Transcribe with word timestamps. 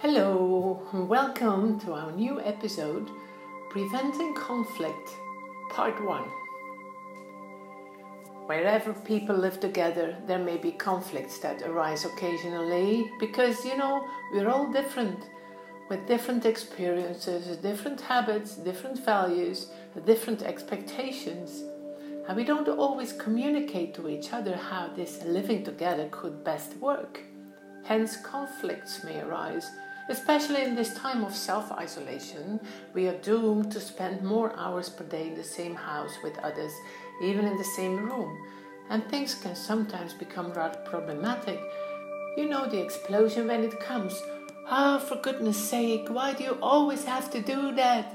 Hello, 0.00 0.80
and 0.92 1.08
welcome 1.08 1.80
to 1.80 1.92
our 1.92 2.12
new 2.12 2.40
episode 2.40 3.10
Preventing 3.68 4.32
Conflict, 4.32 5.10
Part 5.70 6.00
1. 6.04 6.22
Wherever 8.46 8.92
people 8.92 9.34
live 9.34 9.58
together, 9.58 10.16
there 10.24 10.38
may 10.38 10.56
be 10.56 10.70
conflicts 10.70 11.40
that 11.40 11.62
arise 11.62 12.04
occasionally 12.04 13.10
because, 13.18 13.64
you 13.64 13.76
know, 13.76 14.06
we're 14.32 14.48
all 14.48 14.70
different 14.70 15.18
with 15.90 16.06
different 16.06 16.46
experiences, 16.46 17.56
different 17.56 18.00
habits, 18.00 18.54
different 18.54 19.04
values, 19.04 19.66
different 20.06 20.42
expectations. 20.42 21.64
And 22.28 22.36
we 22.36 22.44
don't 22.44 22.68
always 22.68 23.12
communicate 23.12 23.94
to 23.94 24.08
each 24.08 24.32
other 24.32 24.54
how 24.54 24.90
this 24.94 25.24
living 25.24 25.64
together 25.64 26.08
could 26.12 26.44
best 26.44 26.76
work. 26.76 27.18
Hence, 27.82 28.16
conflicts 28.18 29.02
may 29.02 29.20
arise 29.20 29.68
Especially 30.08 30.62
in 30.62 30.74
this 30.74 30.94
time 30.94 31.22
of 31.22 31.34
self 31.34 31.70
isolation, 31.72 32.58
we 32.94 33.08
are 33.08 33.18
doomed 33.18 33.70
to 33.72 33.80
spend 33.80 34.22
more 34.22 34.56
hours 34.56 34.88
per 34.88 35.04
day 35.04 35.28
in 35.28 35.34
the 35.34 35.44
same 35.44 35.74
house 35.74 36.16
with 36.24 36.38
others, 36.38 36.72
even 37.22 37.44
in 37.44 37.58
the 37.58 37.70
same 37.76 37.96
room, 37.96 38.34
and 38.88 39.06
things 39.06 39.34
can 39.34 39.54
sometimes 39.54 40.14
become 40.14 40.50
rather 40.52 40.78
problematic. 40.86 41.60
You 42.38 42.48
know 42.48 42.66
the 42.66 42.80
explosion 42.80 43.48
when 43.48 43.62
it 43.64 43.78
comes. 43.80 44.18
Ah, 44.66 44.96
oh, 44.96 44.98
for 44.98 45.16
goodness 45.16 45.58
sake, 45.58 46.08
why 46.08 46.32
do 46.32 46.44
you 46.44 46.58
always 46.62 47.04
have 47.04 47.30
to 47.32 47.42
do 47.42 47.74
that? 47.74 48.14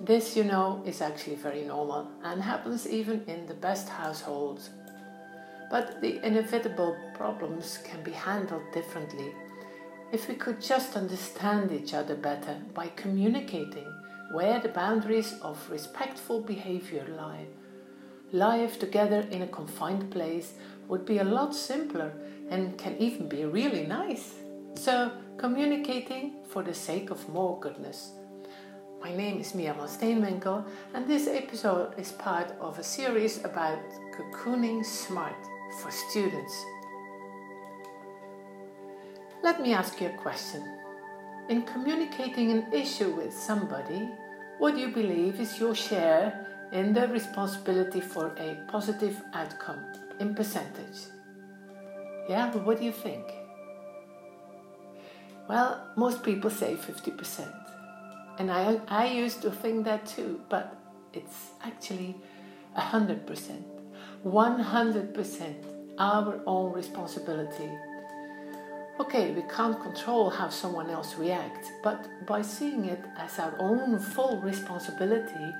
This, 0.00 0.36
you 0.36 0.42
know, 0.42 0.82
is 0.84 1.00
actually 1.00 1.36
very 1.36 1.62
normal 1.62 2.08
and 2.24 2.42
happens 2.42 2.88
even 2.88 3.22
in 3.26 3.46
the 3.46 3.54
best 3.54 3.88
households. 3.88 4.70
But 5.70 6.00
the 6.00 6.24
inevitable 6.26 6.96
problems 7.14 7.78
can 7.84 8.02
be 8.02 8.12
handled 8.12 8.62
differently 8.72 9.34
if 10.10 10.28
we 10.28 10.34
could 10.34 10.60
just 10.60 10.96
understand 10.96 11.70
each 11.70 11.92
other 11.92 12.14
better 12.14 12.56
by 12.74 12.88
communicating 12.96 13.86
where 14.32 14.58
the 14.58 14.68
boundaries 14.68 15.34
of 15.42 15.70
respectful 15.70 16.40
behavior 16.40 17.06
lie. 17.16 17.46
Life 18.32 18.78
together 18.78 19.26
in 19.30 19.42
a 19.42 19.46
confined 19.46 20.10
place 20.10 20.54
would 20.86 21.04
be 21.04 21.18
a 21.18 21.24
lot 21.24 21.54
simpler 21.54 22.12
and 22.50 22.78
can 22.78 22.96
even 22.98 23.28
be 23.28 23.44
really 23.44 23.86
nice. 23.86 24.34
So, 24.74 25.10
communicating 25.36 26.36
for 26.48 26.62
the 26.62 26.74
sake 26.74 27.10
of 27.10 27.28
more 27.28 27.58
goodness. 27.60 28.12
My 29.00 29.14
name 29.14 29.40
is 29.40 29.54
Mia 29.54 29.74
Van 29.74 29.88
Steenwinkel, 29.88 30.64
and 30.94 31.06
this 31.06 31.26
episode 31.26 31.98
is 31.98 32.12
part 32.12 32.52
of 32.60 32.78
a 32.78 32.82
series 32.82 33.44
about 33.44 33.78
cocooning 34.16 34.84
smart 34.84 35.36
for 35.80 35.90
students 35.90 36.64
let 39.42 39.60
me 39.60 39.72
ask 39.72 40.00
you 40.00 40.08
a 40.08 40.18
question. 40.22 40.62
In 41.48 41.62
communicating 41.62 42.50
an 42.50 42.72
issue 42.72 43.10
with 43.14 43.32
somebody, 43.32 44.08
what 44.58 44.74
do 44.74 44.80
you 44.80 44.88
believe 44.88 45.40
is 45.40 45.58
your 45.58 45.74
share 45.74 46.46
in 46.72 46.92
the 46.92 47.08
responsibility 47.08 48.00
for 48.00 48.34
a 48.38 48.58
positive 48.68 49.20
outcome 49.32 49.80
in 50.20 50.34
percentage? 50.34 50.98
Yeah, 52.28 52.50
but 52.52 52.66
what 52.66 52.78
do 52.78 52.84
you 52.84 52.92
think? 52.92 53.24
Well, 55.48 55.86
most 55.96 56.22
people 56.22 56.50
say 56.50 56.76
50%. 56.76 57.50
And 58.38 58.50
I, 58.50 58.80
I 58.88 59.06
used 59.06 59.40
to 59.42 59.50
think 59.50 59.84
that 59.84 60.06
too, 60.06 60.40
but 60.48 60.76
it's 61.14 61.52
actually 61.62 62.16
100%. 62.76 63.62
100% 64.26 65.54
our 65.98 66.40
own 66.46 66.72
responsibility 66.72 67.70
Okay, 69.00 69.30
we 69.30 69.42
can't 69.42 69.80
control 69.80 70.28
how 70.28 70.48
someone 70.48 70.90
else 70.90 71.14
reacts, 71.14 71.70
but 71.84 72.26
by 72.26 72.42
seeing 72.42 72.86
it 72.86 73.00
as 73.16 73.38
our 73.38 73.54
own 73.60 74.00
full 74.00 74.40
responsibility, 74.40 75.54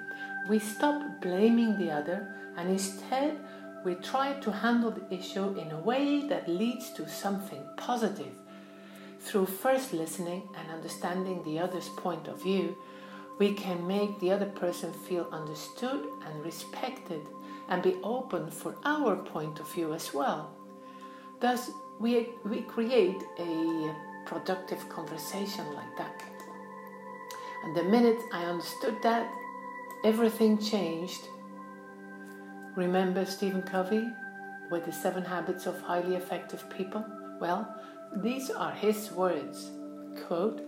we 0.49 0.59
stop 0.59 1.21
blaming 1.21 1.79
the 1.79 1.89
other 1.89 2.35
and 2.57 2.69
instead 2.69 3.39
we 3.85 3.95
try 3.95 4.33
to 4.41 4.51
handle 4.51 4.91
the 4.91 5.15
issue 5.15 5.57
in 5.57 5.71
a 5.71 5.81
way 5.81 6.27
that 6.27 6.49
leads 6.49 6.91
to 6.95 7.09
something 7.09 7.65
positive. 7.77 8.35
Through 9.21 9.47
first 9.47 9.93
listening 9.93 10.43
and 10.59 10.71
understanding 10.73 11.41
the 11.45 11.61
other's 11.61 11.89
point 11.91 12.27
of 12.27 12.43
view, 12.43 12.77
we 13.39 13.53
can 13.53 13.87
make 13.87 14.19
the 14.19 14.33
other 14.33 14.47
person 14.47 14.93
feel 14.93 15.29
understood 15.31 16.05
and 16.27 16.45
respected 16.45 17.23
and 17.69 17.85
be 17.85 17.95
open 18.03 18.51
for 18.51 18.75
our 18.85 19.15
point 19.15 19.61
of 19.61 19.73
view 19.73 19.95
as 19.95 20.13
well. 20.13 20.59
Thus, 21.41 21.71
we, 22.01 22.31
we 22.45 22.63
create 22.63 23.23
a 23.39 23.95
productive 24.27 24.89
conversation 24.89 25.65
like 25.75 25.97
that. 25.97 26.23
And 27.65 27.77
the 27.77 27.85
minute 27.85 28.21
I 28.33 28.45
understood 28.45 28.97
that, 29.03 29.31
everything 30.05 30.59
changed. 30.59 31.29
Remember 32.77 33.25
Stephen 33.25 33.63
Covey 33.63 34.07
with 34.71 34.85
the 34.85 34.93
seven 34.93 35.25
habits 35.25 35.67
of 35.67 35.81
highly 35.81 36.17
effective 36.17 36.69
people? 36.71 37.05
Well, 37.41 37.67
these 38.17 38.51
are 38.51 38.73
his 38.73 39.11
words. 39.13 39.71
Quote, 40.27 40.61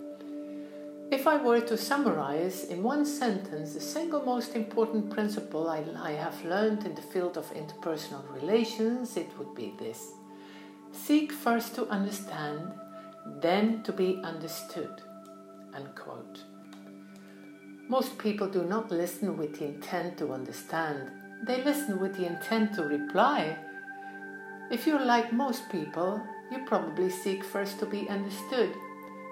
if 1.11 1.27
I 1.27 1.37
were 1.37 1.61
to 1.63 1.77
summarize 1.77 2.65
in 2.65 2.85
one 2.85 3.05
sentence 3.05 3.75
the 3.75 3.81
single 3.81 4.25
most 4.25 4.55
important 4.55 5.11
principle 5.11 5.69
I, 5.69 5.85
I 6.01 6.13
have 6.13 6.45
learned 6.45 6.87
in 6.87 6.95
the 6.95 7.03
field 7.03 7.37
of 7.37 7.53
interpersonal 7.53 8.23
relations, 8.33 9.17
it 9.17 9.29
would 9.37 9.55
be 9.57 9.75
this 9.77 10.13
Seek 10.93 11.33
first 11.33 11.75
to 11.77 11.87
understand, 11.89 12.73
then 13.41 13.83
to 13.85 13.93
be 13.93 14.21
understood. 14.25 15.03
Unquote. 15.73 16.45
Most 17.89 18.19
people 18.19 18.49
do 18.49 18.65
not 18.65 18.91
listen 18.91 19.37
with 19.37 19.59
the 19.59 19.67
intent 19.67 20.19
to 20.19 20.33
understand, 20.33 21.11
they 21.43 21.63
listen 21.65 21.99
with 21.99 22.17
the 22.17 22.27
intent 22.27 22.75
to 22.75 22.83
reply. 22.83 23.57
If 24.71 24.87
you're 24.87 25.05
like 25.05 25.33
most 25.33 25.71
people, 25.71 26.23
you 26.51 26.65
probably 26.67 27.09
seek 27.09 27.43
first 27.43 27.79
to 27.79 27.87
be 27.87 28.09
understood. 28.09 28.75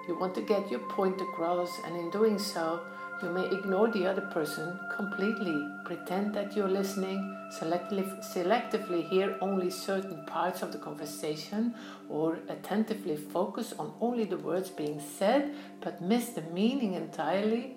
You 0.07 0.17
want 0.17 0.33
to 0.35 0.41
get 0.41 0.71
your 0.71 0.79
point 0.89 1.21
across, 1.21 1.69
and 1.85 1.95
in 1.95 2.09
doing 2.09 2.39
so, 2.39 2.81
you 3.21 3.29
may 3.29 3.45
ignore 3.49 3.89
the 3.89 4.05
other 4.05 4.21
person 4.21 4.79
completely, 4.95 5.67
pretend 5.83 6.33
that 6.35 6.55
you're 6.55 6.69
listening, 6.69 7.35
selectively, 7.51 9.07
hear 9.09 9.37
only 9.41 9.69
certain 9.69 10.25
parts 10.25 10.61
of 10.61 10.71
the 10.71 10.77
conversation, 10.77 11.75
or 12.07 12.39
attentively 12.47 13.17
focus 13.17 13.73
on 13.77 13.93
only 13.99 14.23
the 14.23 14.37
words 14.37 14.69
being 14.69 15.01
said 15.17 15.53
but 15.81 16.01
miss 16.01 16.29
the 16.29 16.41
meaning 16.53 16.93
entirely. 16.93 17.75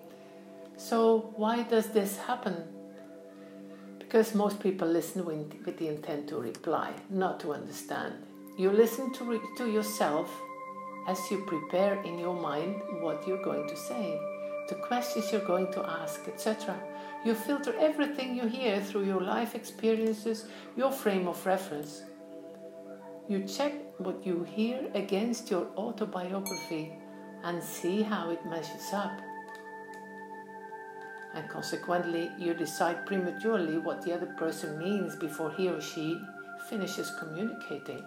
So, 0.77 1.33
why 1.37 1.65
does 1.65 1.89
this 1.89 2.17
happen? 2.19 2.57
Because 3.99 4.35
most 4.35 4.61
people 4.61 4.89
listen 4.89 5.25
with, 5.25 5.55
with 5.67 5.79
the 5.79 5.89
intent 5.89 6.29
to 6.29 6.37
reply, 6.37 6.93
not 7.11 7.41
to 7.41 7.53
understand. 7.53 8.15
You 8.57 8.71
listen 8.71 9.13
to, 9.15 9.25
re- 9.25 9.41
to 9.59 9.71
yourself 9.71 10.31
as 11.09 11.19
you 11.31 11.45
prepare 11.47 12.01
in 12.03 12.19
your 12.19 12.35
mind 12.35 12.81
what 13.01 13.27
you're 13.27 13.43
going 13.43 13.69
to 13.69 13.77
say 13.77 14.21
the 14.73 14.79
questions 14.79 15.31
you're 15.31 15.45
going 15.45 15.71
to 15.71 15.85
ask, 15.85 16.27
etc. 16.27 16.75
You 17.27 17.35
filter 17.35 17.75
everything 17.79 18.35
you 18.35 18.47
hear 18.49 18.81
through 18.81 19.05
your 19.05 19.21
life 19.21 19.55
experiences, 19.55 20.47
your 20.77 20.91
frame 20.91 21.29
of 21.29 21.45
reference. 21.45 22.03
You 23.29 23.45
check 23.45 23.75
what 23.99 24.25
you 24.27 24.45
hear 24.45 24.91
against 24.95 25.51
your 25.51 25.67
autobiography 25.77 26.91
and 27.45 27.63
see 27.63 28.01
how 28.01 28.31
it 28.31 28.47
measures 28.47 28.89
up. 28.95 29.21
And 31.35 31.49
consequently, 31.51 32.31
you 32.39 32.55
decide 32.55 33.05
prematurely 33.05 33.77
what 33.77 34.03
the 34.03 34.15
other 34.15 34.35
person 34.39 34.79
means 34.79 35.17
before 35.17 35.51
he 35.53 35.69
or 35.69 35.83
she 35.83 36.19
finishes 36.71 37.11
communicating. 37.19 38.03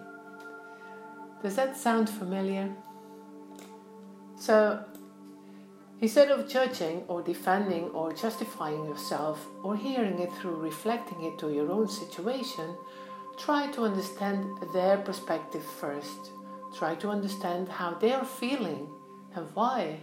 Does 1.42 1.54
that 1.54 1.76
sound 1.76 2.10
familiar? 2.10 2.74
So, 4.36 4.84
Instead 6.02 6.30
of 6.30 6.48
judging 6.48 7.02
or 7.08 7.22
defending 7.22 7.84
or 7.90 8.12
justifying 8.12 8.84
yourself 8.84 9.46
or 9.62 9.74
hearing 9.74 10.18
it 10.18 10.30
through 10.34 10.56
reflecting 10.56 11.24
it 11.24 11.38
to 11.38 11.50
your 11.50 11.72
own 11.72 11.88
situation, 11.88 12.76
try 13.38 13.70
to 13.72 13.84
understand 13.84 14.44
their 14.74 14.98
perspective 14.98 15.64
first. 15.64 16.30
Try 16.76 16.96
to 16.96 17.08
understand 17.08 17.68
how 17.70 17.94
they 17.94 18.12
are 18.12 18.26
feeling 18.26 18.88
and 19.34 19.46
why. 19.54 19.98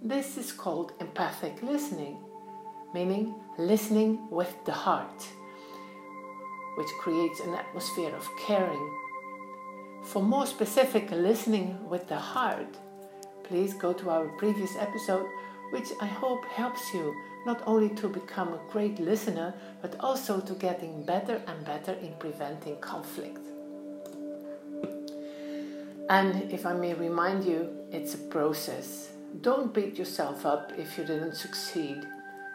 This 0.00 0.36
is 0.38 0.52
called 0.52 0.92
empathic 1.00 1.60
listening, 1.60 2.16
meaning 2.94 3.34
listening 3.58 4.30
with 4.30 4.54
the 4.64 4.72
heart, 4.72 5.26
which 6.78 6.88
creates 7.00 7.40
an 7.40 7.54
atmosphere 7.54 8.14
of 8.14 8.28
caring. 8.46 8.96
For 10.04 10.22
more 10.22 10.46
specific 10.46 11.10
listening 11.10 11.88
with 11.88 12.08
the 12.08 12.16
heart, 12.16 12.76
please 13.50 13.74
go 13.74 13.92
to 13.92 14.08
our 14.10 14.28
previous 14.38 14.76
episode, 14.76 15.26
which 15.72 15.88
I 16.00 16.06
hope 16.06 16.44
helps 16.44 16.94
you 16.94 17.12
not 17.44 17.60
only 17.66 17.88
to 17.96 18.08
become 18.08 18.54
a 18.54 18.60
great 18.70 19.00
listener, 19.00 19.52
but 19.82 19.96
also 19.98 20.38
to 20.40 20.54
getting 20.54 21.02
better 21.02 21.42
and 21.48 21.64
better 21.64 21.94
in 21.94 22.12
preventing 22.20 22.76
conflict. 22.78 23.44
And 26.08 26.52
if 26.52 26.64
I 26.64 26.74
may 26.74 26.94
remind 26.94 27.44
you, 27.44 27.68
it's 27.90 28.14
a 28.14 28.18
process. 28.18 29.10
Don't 29.40 29.74
beat 29.74 29.98
yourself 29.98 30.46
up 30.46 30.72
if 30.78 30.96
you 30.96 31.04
didn't 31.04 31.34
succeed. 31.34 32.06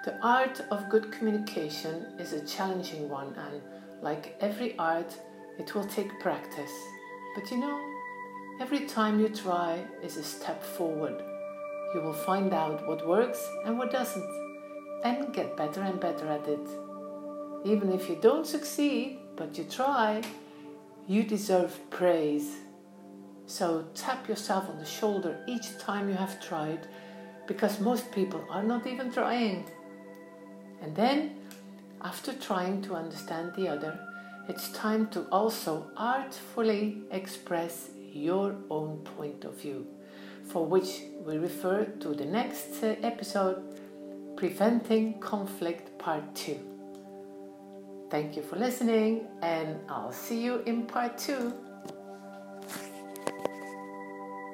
The 0.06 0.18
art 0.21 0.62
of 0.71 0.89
good 0.89 1.12
communication 1.12 2.06
is 2.19 2.31
a 2.31 2.45
challenging 2.45 3.09
one, 3.09 3.36
and 3.36 3.62
like 4.01 4.38
every 4.39 4.77
art, 4.77 5.13
it 5.59 5.75
will 5.75 5.88
take 5.88 6.21
practice. 6.21 6.75
But 7.36 7.51
you 7.51 7.57
know, 7.57 7.94
every 8.59 8.85
time 8.85 9.19
you 9.19 9.27
try 9.29 9.83
is 10.01 10.17
a 10.17 10.23
step 10.23 10.63
forward. 10.63 11.21
You 11.93 12.01
will 12.01 12.13
find 12.13 12.53
out 12.53 12.87
what 12.87 13.07
works 13.07 13.45
and 13.65 13.77
what 13.77 13.91
doesn't, 13.91 14.29
and 15.03 15.33
get 15.33 15.57
better 15.57 15.81
and 15.81 15.99
better 15.99 16.27
at 16.27 16.47
it. 16.47 16.67
Even 17.65 17.91
if 17.91 18.07
you 18.09 18.17
don't 18.21 18.47
succeed, 18.47 19.19
but 19.35 19.57
you 19.57 19.65
try, 19.65 20.21
you 21.07 21.23
deserve 21.23 21.77
praise. 21.89 22.55
So 23.45 23.85
tap 23.93 24.27
yourself 24.27 24.69
on 24.69 24.79
the 24.79 24.85
shoulder 24.85 25.43
each 25.47 25.77
time 25.77 26.09
you 26.09 26.15
have 26.15 26.41
tried, 26.41 26.87
because 27.47 27.79
most 27.79 28.11
people 28.11 28.43
are 28.49 28.63
not 28.63 28.87
even 28.87 29.11
trying. 29.11 29.65
And 30.81 30.95
then, 30.95 31.37
after 32.01 32.33
trying 32.33 32.81
to 32.83 32.95
understand 32.95 33.53
the 33.55 33.67
other, 33.67 33.99
it's 34.47 34.69
time 34.71 35.07
to 35.09 35.21
also 35.31 35.87
artfully 35.97 37.01
express 37.11 37.89
your 38.15 38.56
own 38.69 38.97
point 39.00 39.44
of 39.44 39.59
view, 39.62 39.85
for 40.45 40.65
which 40.65 41.01
we 41.25 41.38
refer 41.38 41.85
to 42.00 42.13
the 42.13 42.25
next 42.25 42.81
episode 42.81 43.62
Preventing 44.38 45.19
Conflict 45.19 45.97
Part 45.97 46.33
2. 46.35 46.57
Thank 48.09 48.35
you 48.35 48.44
for 48.44 48.56
listening, 48.56 49.27
and 49.41 49.79
I'll 49.89 50.12
see 50.12 50.41
you 50.41 50.62
in 50.65 50.85
Part 50.85 51.17
2. 51.17 51.53